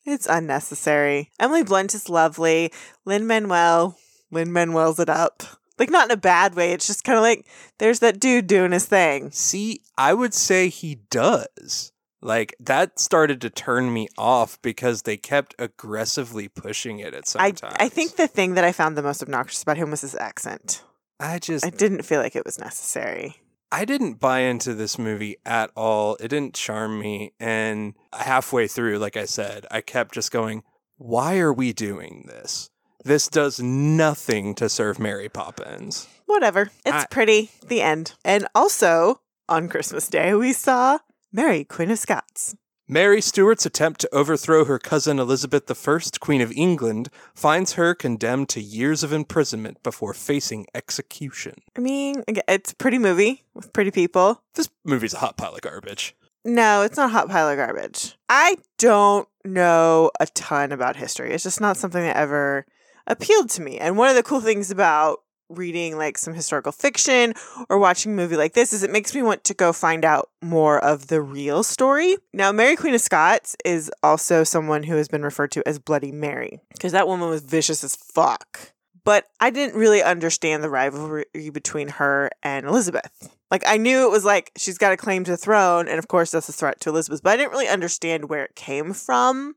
It's 0.06 0.26
unnecessary. 0.26 1.30
Emily 1.38 1.62
Blunt 1.62 1.94
is 1.94 2.08
lovely. 2.08 2.72
Lin 3.04 3.26
Manuel, 3.26 3.98
Lin 4.30 4.50
Manuel's 4.50 4.98
it 4.98 5.10
up. 5.10 5.42
Like, 5.78 5.90
not 5.90 6.06
in 6.06 6.12
a 6.12 6.16
bad 6.16 6.54
way. 6.54 6.72
It's 6.72 6.86
just 6.86 7.04
kind 7.04 7.18
of 7.18 7.22
like, 7.22 7.46
there's 7.78 8.00
that 8.00 8.18
dude 8.18 8.46
doing 8.46 8.72
his 8.72 8.86
thing. 8.86 9.30
See, 9.30 9.82
I 9.98 10.14
would 10.14 10.32
say 10.32 10.68
he 10.68 11.02
does. 11.10 11.92
Like 12.22 12.54
that 12.60 12.98
started 12.98 13.40
to 13.42 13.50
turn 13.50 13.92
me 13.92 14.08
off 14.18 14.60
because 14.62 15.02
they 15.02 15.16
kept 15.16 15.54
aggressively 15.58 16.48
pushing 16.48 16.98
it 16.98 17.14
at 17.14 17.26
some 17.26 17.40
I, 17.40 17.50
times. 17.50 17.76
I 17.78 17.88
think 17.88 18.16
the 18.16 18.28
thing 18.28 18.54
that 18.54 18.64
I 18.64 18.72
found 18.72 18.96
the 18.96 19.02
most 19.02 19.22
obnoxious 19.22 19.62
about 19.62 19.78
him 19.78 19.90
was 19.90 20.02
his 20.02 20.14
accent. 20.14 20.82
I 21.18 21.38
just 21.38 21.64
I 21.64 21.70
didn't 21.70 22.02
feel 22.02 22.20
like 22.20 22.36
it 22.36 22.44
was 22.44 22.58
necessary. 22.58 23.36
I 23.72 23.84
didn't 23.84 24.14
buy 24.14 24.40
into 24.40 24.74
this 24.74 24.98
movie 24.98 25.36
at 25.46 25.70
all. 25.76 26.16
It 26.16 26.28
didn't 26.28 26.54
charm 26.54 26.98
me. 26.98 27.32
And 27.38 27.94
halfway 28.12 28.66
through, 28.66 28.98
like 28.98 29.16
I 29.16 29.26
said, 29.26 29.64
I 29.70 29.80
kept 29.80 30.14
just 30.14 30.32
going, 30.32 30.64
why 30.96 31.38
are 31.38 31.52
we 31.52 31.72
doing 31.72 32.24
this? 32.26 32.70
This 33.04 33.28
does 33.28 33.60
nothing 33.60 34.54
to 34.56 34.68
serve 34.68 34.98
Mary 34.98 35.28
Poppins. 35.28 36.08
Whatever. 36.26 36.70
It's 36.84 37.04
I- 37.04 37.06
pretty. 37.10 37.50
The 37.66 37.80
end. 37.80 38.14
And 38.24 38.48
also, 38.54 39.20
on 39.48 39.68
Christmas 39.68 40.08
Day, 40.08 40.34
we 40.34 40.52
saw 40.52 40.98
Mary, 41.32 41.62
Queen 41.62 41.92
of 41.92 41.98
Scots. 41.98 42.56
Mary 42.88 43.20
Stuart's 43.20 43.64
attempt 43.64 44.00
to 44.00 44.12
overthrow 44.12 44.64
her 44.64 44.80
cousin 44.80 45.20
Elizabeth 45.20 45.70
I, 45.70 46.00
Queen 46.18 46.40
of 46.40 46.50
England, 46.50 47.08
finds 47.36 47.74
her 47.74 47.94
condemned 47.94 48.48
to 48.48 48.60
years 48.60 49.04
of 49.04 49.12
imprisonment 49.12 49.80
before 49.84 50.12
facing 50.12 50.66
execution. 50.74 51.54
I 51.76 51.80
mean, 51.80 52.24
it's 52.26 52.72
a 52.72 52.76
pretty 52.76 52.98
movie 52.98 53.44
with 53.54 53.72
pretty 53.72 53.92
people. 53.92 54.42
This 54.54 54.68
movie's 54.84 55.14
a 55.14 55.18
hot 55.18 55.36
pile 55.36 55.54
of 55.54 55.60
garbage. 55.60 56.16
No, 56.44 56.82
it's 56.82 56.96
not 56.96 57.10
a 57.10 57.12
hot 57.12 57.28
pile 57.28 57.48
of 57.48 57.56
garbage. 57.56 58.16
I 58.28 58.56
don't 58.78 59.28
know 59.44 60.10
a 60.18 60.26
ton 60.26 60.72
about 60.72 60.96
history. 60.96 61.32
It's 61.32 61.44
just 61.44 61.60
not 61.60 61.76
something 61.76 62.02
that 62.02 62.16
ever 62.16 62.66
appealed 63.06 63.50
to 63.50 63.62
me. 63.62 63.78
And 63.78 63.96
one 63.96 64.10
of 64.10 64.16
the 64.16 64.24
cool 64.24 64.40
things 64.40 64.72
about 64.72 65.20
reading 65.50 65.98
like 65.98 66.16
some 66.16 66.34
historical 66.34 66.72
fiction 66.72 67.34
or 67.68 67.78
watching 67.78 68.12
a 68.12 68.14
movie 68.14 68.36
like 68.36 68.54
this 68.54 68.72
is 68.72 68.82
it 68.82 68.90
makes 68.90 69.14
me 69.14 69.22
want 69.22 69.44
to 69.44 69.54
go 69.54 69.72
find 69.72 70.04
out 70.04 70.30
more 70.40 70.82
of 70.82 71.08
the 71.08 71.20
real 71.20 71.62
story. 71.62 72.16
Now, 72.32 72.52
Mary 72.52 72.76
Queen 72.76 72.94
of 72.94 73.00
Scots 73.00 73.56
is 73.64 73.90
also 74.02 74.44
someone 74.44 74.84
who 74.84 74.96
has 74.96 75.08
been 75.08 75.22
referred 75.22 75.50
to 75.52 75.68
as 75.68 75.78
Bloody 75.78 76.12
Mary 76.12 76.60
because 76.72 76.92
that 76.92 77.08
woman 77.08 77.28
was 77.28 77.42
vicious 77.42 77.84
as 77.84 77.96
fuck. 77.96 78.72
But 79.02 79.26
I 79.40 79.50
didn't 79.50 79.78
really 79.78 80.02
understand 80.02 80.62
the 80.62 80.70
rivalry 80.70 81.24
between 81.52 81.88
her 81.88 82.30
and 82.42 82.66
Elizabeth. 82.66 83.30
Like 83.50 83.64
I 83.66 83.76
knew 83.76 84.06
it 84.06 84.10
was 84.10 84.24
like 84.24 84.52
she's 84.56 84.78
got 84.78 84.92
a 84.92 84.96
claim 84.96 85.24
to 85.24 85.32
the 85.32 85.36
throne, 85.36 85.88
and 85.88 85.98
of 85.98 86.08
course 86.08 86.30
that's 86.30 86.48
a 86.48 86.52
threat 86.52 86.80
to 86.80 86.90
Elizabeth, 86.90 87.22
but 87.22 87.30
I 87.30 87.36
didn't 87.36 87.52
really 87.52 87.68
understand 87.68 88.28
where 88.28 88.44
it 88.44 88.54
came 88.54 88.92
from. 88.92 89.56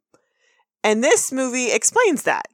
And 0.83 1.03
this 1.03 1.31
movie 1.31 1.71
explains 1.71 2.23
that. 2.23 2.47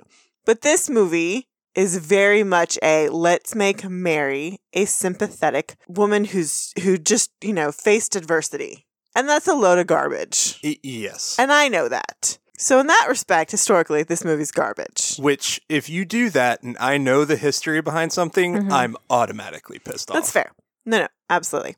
But 0.45 0.61
this 0.61 0.89
movie 0.89 1.48
is 1.75 1.97
very 1.97 2.43
much 2.43 2.77
a 2.83 3.09
let's 3.09 3.55
make 3.55 3.83
Mary 3.89 4.59
a 4.73 4.85
sympathetic 4.85 5.75
woman 5.87 6.25
who's 6.25 6.73
who 6.83 6.97
just, 6.97 7.31
you 7.41 7.53
know, 7.53 7.71
faced 7.71 8.15
adversity. 8.15 8.85
And 9.15 9.27
that's 9.27 9.47
a 9.47 9.53
load 9.55 9.79
of 9.79 9.87
garbage. 9.87 10.59
Y- 10.63 10.77
yes. 10.83 11.35
And 11.39 11.51
I 11.51 11.67
know 11.67 11.87
that. 11.89 12.37
So 12.57 12.79
in 12.79 12.87
that 12.87 13.05
respect, 13.07 13.51
historically, 13.51 14.03
this 14.03 14.23
movie's 14.25 14.51
garbage. 14.51 15.15
Which, 15.17 15.61
if 15.69 15.89
you 15.89 16.03
do 16.05 16.29
that 16.31 16.61
and 16.61 16.75
I 16.79 16.97
know 16.97 17.23
the 17.23 17.37
history 17.37 17.81
behind 17.81 18.11
something, 18.11 18.53
Mhm. 18.55 18.71
I'm 18.71 18.97
automatically 19.09 19.79
pissed 19.79 20.11
off. 20.11 20.15
That's 20.15 20.31
fair. 20.31 20.51
No, 20.85 20.99
no, 20.99 21.07
absolutely. 21.29 21.77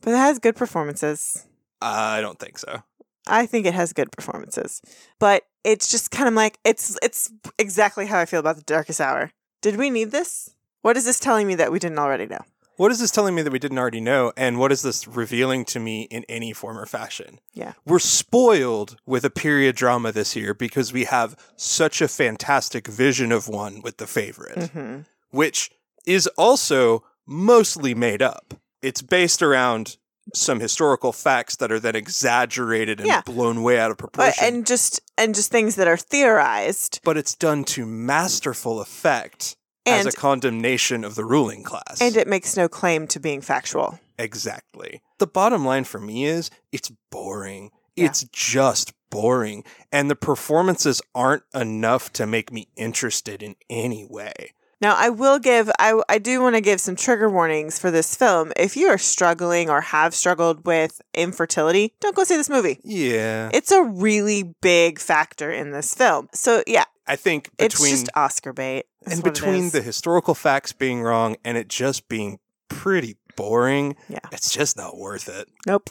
But 0.00 0.14
it 0.14 0.16
has 0.16 0.38
good 0.38 0.56
performances. 0.56 1.46
I 1.82 2.20
don't 2.20 2.38
think 2.38 2.58
so. 2.58 2.82
I 3.26 3.46
think 3.46 3.66
it 3.66 3.74
has 3.74 3.92
good 3.92 4.10
performances, 4.10 4.80
but 5.20 5.44
it's 5.64 5.90
just 5.90 6.10
kind 6.10 6.28
of 6.28 6.34
like 6.34 6.58
it's 6.64 6.96
it's 7.02 7.32
exactly 7.58 8.06
how 8.06 8.18
I 8.18 8.26
feel 8.26 8.40
about 8.40 8.56
the 8.56 8.62
Darkest 8.62 9.00
Hour. 9.00 9.32
Did 9.60 9.76
we 9.76 9.90
need 9.90 10.10
this? 10.10 10.50
What 10.82 10.96
is 10.96 11.04
this 11.04 11.20
telling 11.20 11.46
me 11.46 11.54
that 11.54 11.70
we 11.70 11.78
didn't 11.78 11.98
already 11.98 12.26
know? 12.26 12.40
What 12.76 12.90
is 12.90 12.98
this 12.98 13.10
telling 13.10 13.34
me 13.34 13.42
that 13.42 13.52
we 13.52 13.58
didn't 13.58 13.78
already 13.78 14.00
know? 14.00 14.32
And 14.36 14.58
what 14.58 14.72
is 14.72 14.82
this 14.82 15.06
revealing 15.06 15.64
to 15.66 15.78
me 15.78 16.02
in 16.10 16.24
any 16.28 16.52
form 16.52 16.78
or 16.78 16.86
fashion? 16.86 17.38
Yeah. 17.52 17.74
We're 17.84 17.98
spoiled 17.98 18.96
with 19.06 19.24
a 19.24 19.30
period 19.30 19.76
drama 19.76 20.10
this 20.10 20.34
year 20.34 20.54
because 20.54 20.92
we 20.92 21.04
have 21.04 21.36
such 21.54 22.00
a 22.00 22.08
fantastic 22.08 22.88
vision 22.88 23.30
of 23.30 23.46
one 23.46 23.82
with 23.82 23.98
the 23.98 24.06
favorite, 24.06 24.70
hmm 24.70 25.00
which 25.30 25.70
is 26.04 26.26
also 26.36 27.04
mostly 27.26 27.94
made 27.94 28.20
up. 28.20 28.54
It's 28.82 29.00
based 29.00 29.42
around 29.42 29.96
some 30.34 30.60
historical 30.60 31.12
facts 31.12 31.56
that 31.56 31.70
are 31.72 31.80
then 31.80 31.94
exaggerated 31.96 33.00
and 33.00 33.06
Yeah. 33.08 33.22
blown 33.22 33.62
way 33.62 33.78
out 33.78 33.90
of 33.90 33.98
proportion. 33.98 34.44
and 34.44 34.66
just 34.66 35.00
and 35.18 35.34
just 35.34 35.50
things 35.50 35.76
that 35.76 35.86
are 35.88 35.96
theorized 35.96 37.00
but 37.04 37.16
it's 37.16 37.34
done 37.34 37.64
to 37.64 37.84
masterful 37.86 38.80
effect 38.80 39.56
as 39.84 40.06
a 40.06 40.12
condemnation 40.12 41.04
of 41.04 41.14
the 41.16 41.24
ruling 41.24 41.62
class. 41.62 42.00
and 42.00 42.16
it 42.16 42.26
makes 42.28 42.56
no 42.56 42.68
claim 42.68 43.06
to 43.08 43.18
being 43.20 43.40
factual. 43.40 43.98
exactly. 44.18 45.02
The 45.18 45.26
bottom 45.26 45.64
line 45.64 45.84
for 45.84 46.00
me 46.00 46.24
is 46.24 46.50
it's 46.72 46.90
boring. 47.10 47.70
Yeah. 47.96 48.06
It's 48.06 48.24
just 48.32 48.92
boring. 49.10 49.64
And 49.92 50.10
the 50.10 50.16
performances 50.16 51.02
aren't 51.14 51.42
enough 51.54 52.12
to 52.14 52.26
make 52.26 52.50
me 52.52 52.68
interested 52.76 53.42
in 53.42 53.54
any 53.68 54.04
way. 54.04 54.52
Now, 54.82 54.96
I 54.98 55.10
will 55.10 55.38
give, 55.38 55.70
I, 55.78 56.02
I 56.08 56.18
do 56.18 56.42
want 56.42 56.56
to 56.56 56.60
give 56.60 56.80
some 56.80 56.96
trigger 56.96 57.30
warnings 57.30 57.78
for 57.78 57.92
this 57.92 58.16
film. 58.16 58.52
If 58.56 58.76
you 58.76 58.88
are 58.88 58.98
struggling 58.98 59.70
or 59.70 59.80
have 59.80 60.12
struggled 60.12 60.66
with 60.66 61.00
infertility, 61.14 61.94
don't 62.00 62.16
go 62.16 62.24
see 62.24 62.36
this 62.36 62.50
movie. 62.50 62.80
Yeah. 62.82 63.48
It's 63.54 63.70
a 63.70 63.84
really 63.84 64.42
big 64.60 64.98
factor 64.98 65.52
in 65.52 65.70
this 65.70 65.94
film. 65.94 66.28
So, 66.34 66.64
yeah, 66.66 66.82
I 67.06 67.14
think 67.14 67.48
it's 67.60 67.78
just 67.80 68.08
Oscar 68.16 68.52
bait. 68.52 68.86
and 69.06 69.22
between 69.22 69.70
the 69.70 69.82
historical 69.82 70.34
facts 70.34 70.72
being 70.72 71.00
wrong 71.00 71.36
and 71.44 71.56
it 71.56 71.68
just 71.68 72.08
being 72.08 72.40
pretty 72.68 73.16
boring, 73.36 73.94
Yeah. 74.08 74.18
it's 74.32 74.52
just 74.52 74.76
not 74.76 74.98
worth 74.98 75.28
it. 75.28 75.48
Nope. 75.64 75.90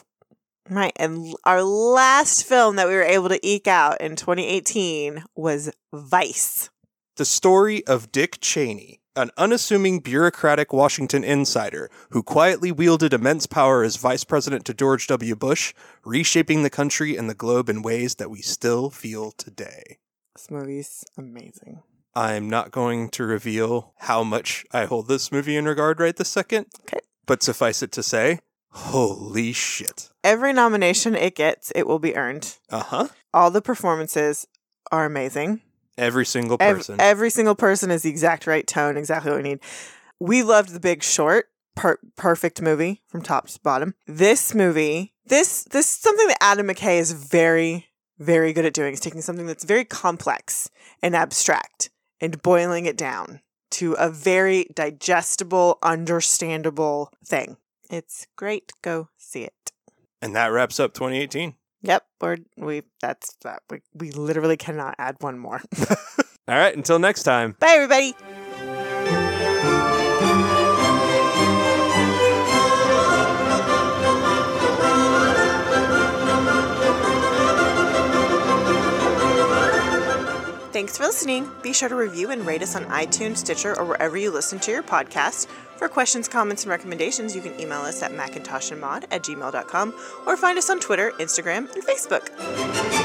Right. 0.68 0.92
And 0.96 1.34
our 1.44 1.62
last 1.62 2.44
film 2.44 2.76
that 2.76 2.88
we 2.88 2.94
were 2.94 3.02
able 3.02 3.30
to 3.30 3.40
eke 3.46 3.68
out 3.68 4.02
in 4.02 4.16
2018 4.16 5.24
was 5.34 5.70
Vice. 5.94 6.68
The 7.16 7.26
story 7.26 7.86
of 7.86 8.10
Dick 8.10 8.38
Cheney, 8.40 9.02
an 9.14 9.32
unassuming 9.36 10.00
bureaucratic 10.00 10.72
Washington 10.72 11.22
insider 11.22 11.90
who 12.08 12.22
quietly 12.22 12.72
wielded 12.72 13.12
immense 13.12 13.46
power 13.46 13.84
as 13.84 13.96
vice 13.96 14.24
president 14.24 14.64
to 14.64 14.72
George 14.72 15.08
W. 15.08 15.36
Bush, 15.36 15.74
reshaping 16.06 16.62
the 16.62 16.70
country 16.70 17.18
and 17.18 17.28
the 17.28 17.34
globe 17.34 17.68
in 17.68 17.82
ways 17.82 18.14
that 18.14 18.30
we 18.30 18.40
still 18.40 18.88
feel 18.88 19.30
today. 19.30 19.98
This 20.34 20.50
movie's 20.50 21.04
amazing. 21.18 21.82
I'm 22.14 22.48
not 22.48 22.70
going 22.70 23.10
to 23.10 23.24
reveal 23.24 23.92
how 23.98 24.24
much 24.24 24.64
I 24.72 24.86
hold 24.86 25.08
this 25.08 25.30
movie 25.30 25.58
in 25.58 25.66
regard 25.66 26.00
right 26.00 26.16
this 26.16 26.30
second. 26.30 26.68
Okay. 26.84 27.00
But 27.26 27.42
suffice 27.42 27.82
it 27.82 27.92
to 27.92 28.02
say, 28.02 28.38
holy 28.70 29.52
shit. 29.52 30.08
Every 30.24 30.54
nomination 30.54 31.14
it 31.14 31.34
gets, 31.34 31.72
it 31.74 31.86
will 31.86 31.98
be 31.98 32.16
earned. 32.16 32.56
Uh 32.70 32.82
huh. 32.84 33.08
All 33.34 33.50
the 33.50 33.60
performances 33.60 34.46
are 34.90 35.04
amazing. 35.04 35.60
Every 35.98 36.24
single 36.24 36.58
person. 36.58 36.96
every 37.00 37.30
single 37.30 37.54
person 37.54 37.90
is 37.90 38.02
the 38.02 38.10
exact 38.10 38.46
right 38.46 38.66
tone, 38.66 38.96
exactly 38.96 39.30
what 39.30 39.42
we 39.42 39.48
need. 39.48 39.60
We 40.18 40.42
loved 40.42 40.70
The 40.70 40.80
Big 40.80 41.02
Short. 41.02 41.46
per- 41.74 41.98
perfect 42.16 42.60
movie 42.62 43.02
from 43.08 43.22
top 43.22 43.48
to 43.48 43.60
bottom. 43.62 43.94
This 44.06 44.54
movie, 44.54 45.14
this 45.26 45.64
this 45.64 45.86
is 45.86 46.00
something 46.00 46.28
that 46.28 46.38
Adam 46.40 46.68
McKay 46.68 46.98
is 46.98 47.12
very 47.12 47.86
very 48.18 48.52
good 48.52 48.64
at 48.64 48.74
doing 48.74 48.92
is 48.92 49.00
taking 49.00 49.20
something 49.20 49.46
that's 49.46 49.64
very 49.64 49.84
complex 49.84 50.70
and 51.02 51.16
abstract 51.16 51.90
and 52.20 52.40
boiling 52.42 52.86
it 52.86 52.96
down 52.96 53.40
to 53.70 53.94
a 53.94 54.08
very 54.10 54.66
digestible, 54.74 55.78
understandable 55.82 57.10
thing. 57.24 57.56
It's 57.90 58.26
great. 58.36 58.70
Go 58.82 59.08
see 59.16 59.42
it. 59.42 59.72
And 60.20 60.36
that 60.36 60.48
wraps 60.48 60.78
up 60.78 60.94
2018. 60.94 61.54
Yep, 61.82 62.04
or 62.20 62.38
we 62.56 62.82
that's 63.00 63.34
that 63.42 63.62
we, 63.68 63.80
we 63.94 64.10
literally 64.12 64.56
cannot 64.56 64.94
add 64.98 65.16
one 65.20 65.38
more. 65.38 65.60
All 66.48 66.56
right, 66.56 66.76
until 66.76 66.98
next 66.98 67.24
time. 67.24 67.56
Bye 67.58 67.72
everybody. 67.74 68.14
Thanks 80.72 80.96
for 80.96 81.04
listening. 81.04 81.50
Be 81.62 81.72
sure 81.74 81.88
to 81.88 81.94
review 81.94 82.30
and 82.30 82.46
rate 82.46 82.62
us 82.62 82.74
on 82.74 82.84
iTunes, 82.86 83.36
Stitcher, 83.36 83.78
or 83.78 83.84
wherever 83.84 84.16
you 84.16 84.30
listen 84.30 84.58
to 84.60 84.70
your 84.70 84.82
podcast. 84.82 85.46
For 85.82 85.88
questions, 85.88 86.28
comments, 86.28 86.62
and 86.62 86.70
recommendations, 86.70 87.34
you 87.34 87.42
can 87.42 87.58
email 87.58 87.80
us 87.80 88.04
at 88.04 88.12
macintoshandmod 88.12 89.06
at 89.10 89.24
gmail.com 89.24 89.94
or 90.28 90.36
find 90.36 90.56
us 90.56 90.70
on 90.70 90.78
Twitter, 90.78 91.10
Instagram, 91.18 91.74
and 91.74 91.82
Facebook. 91.82 93.01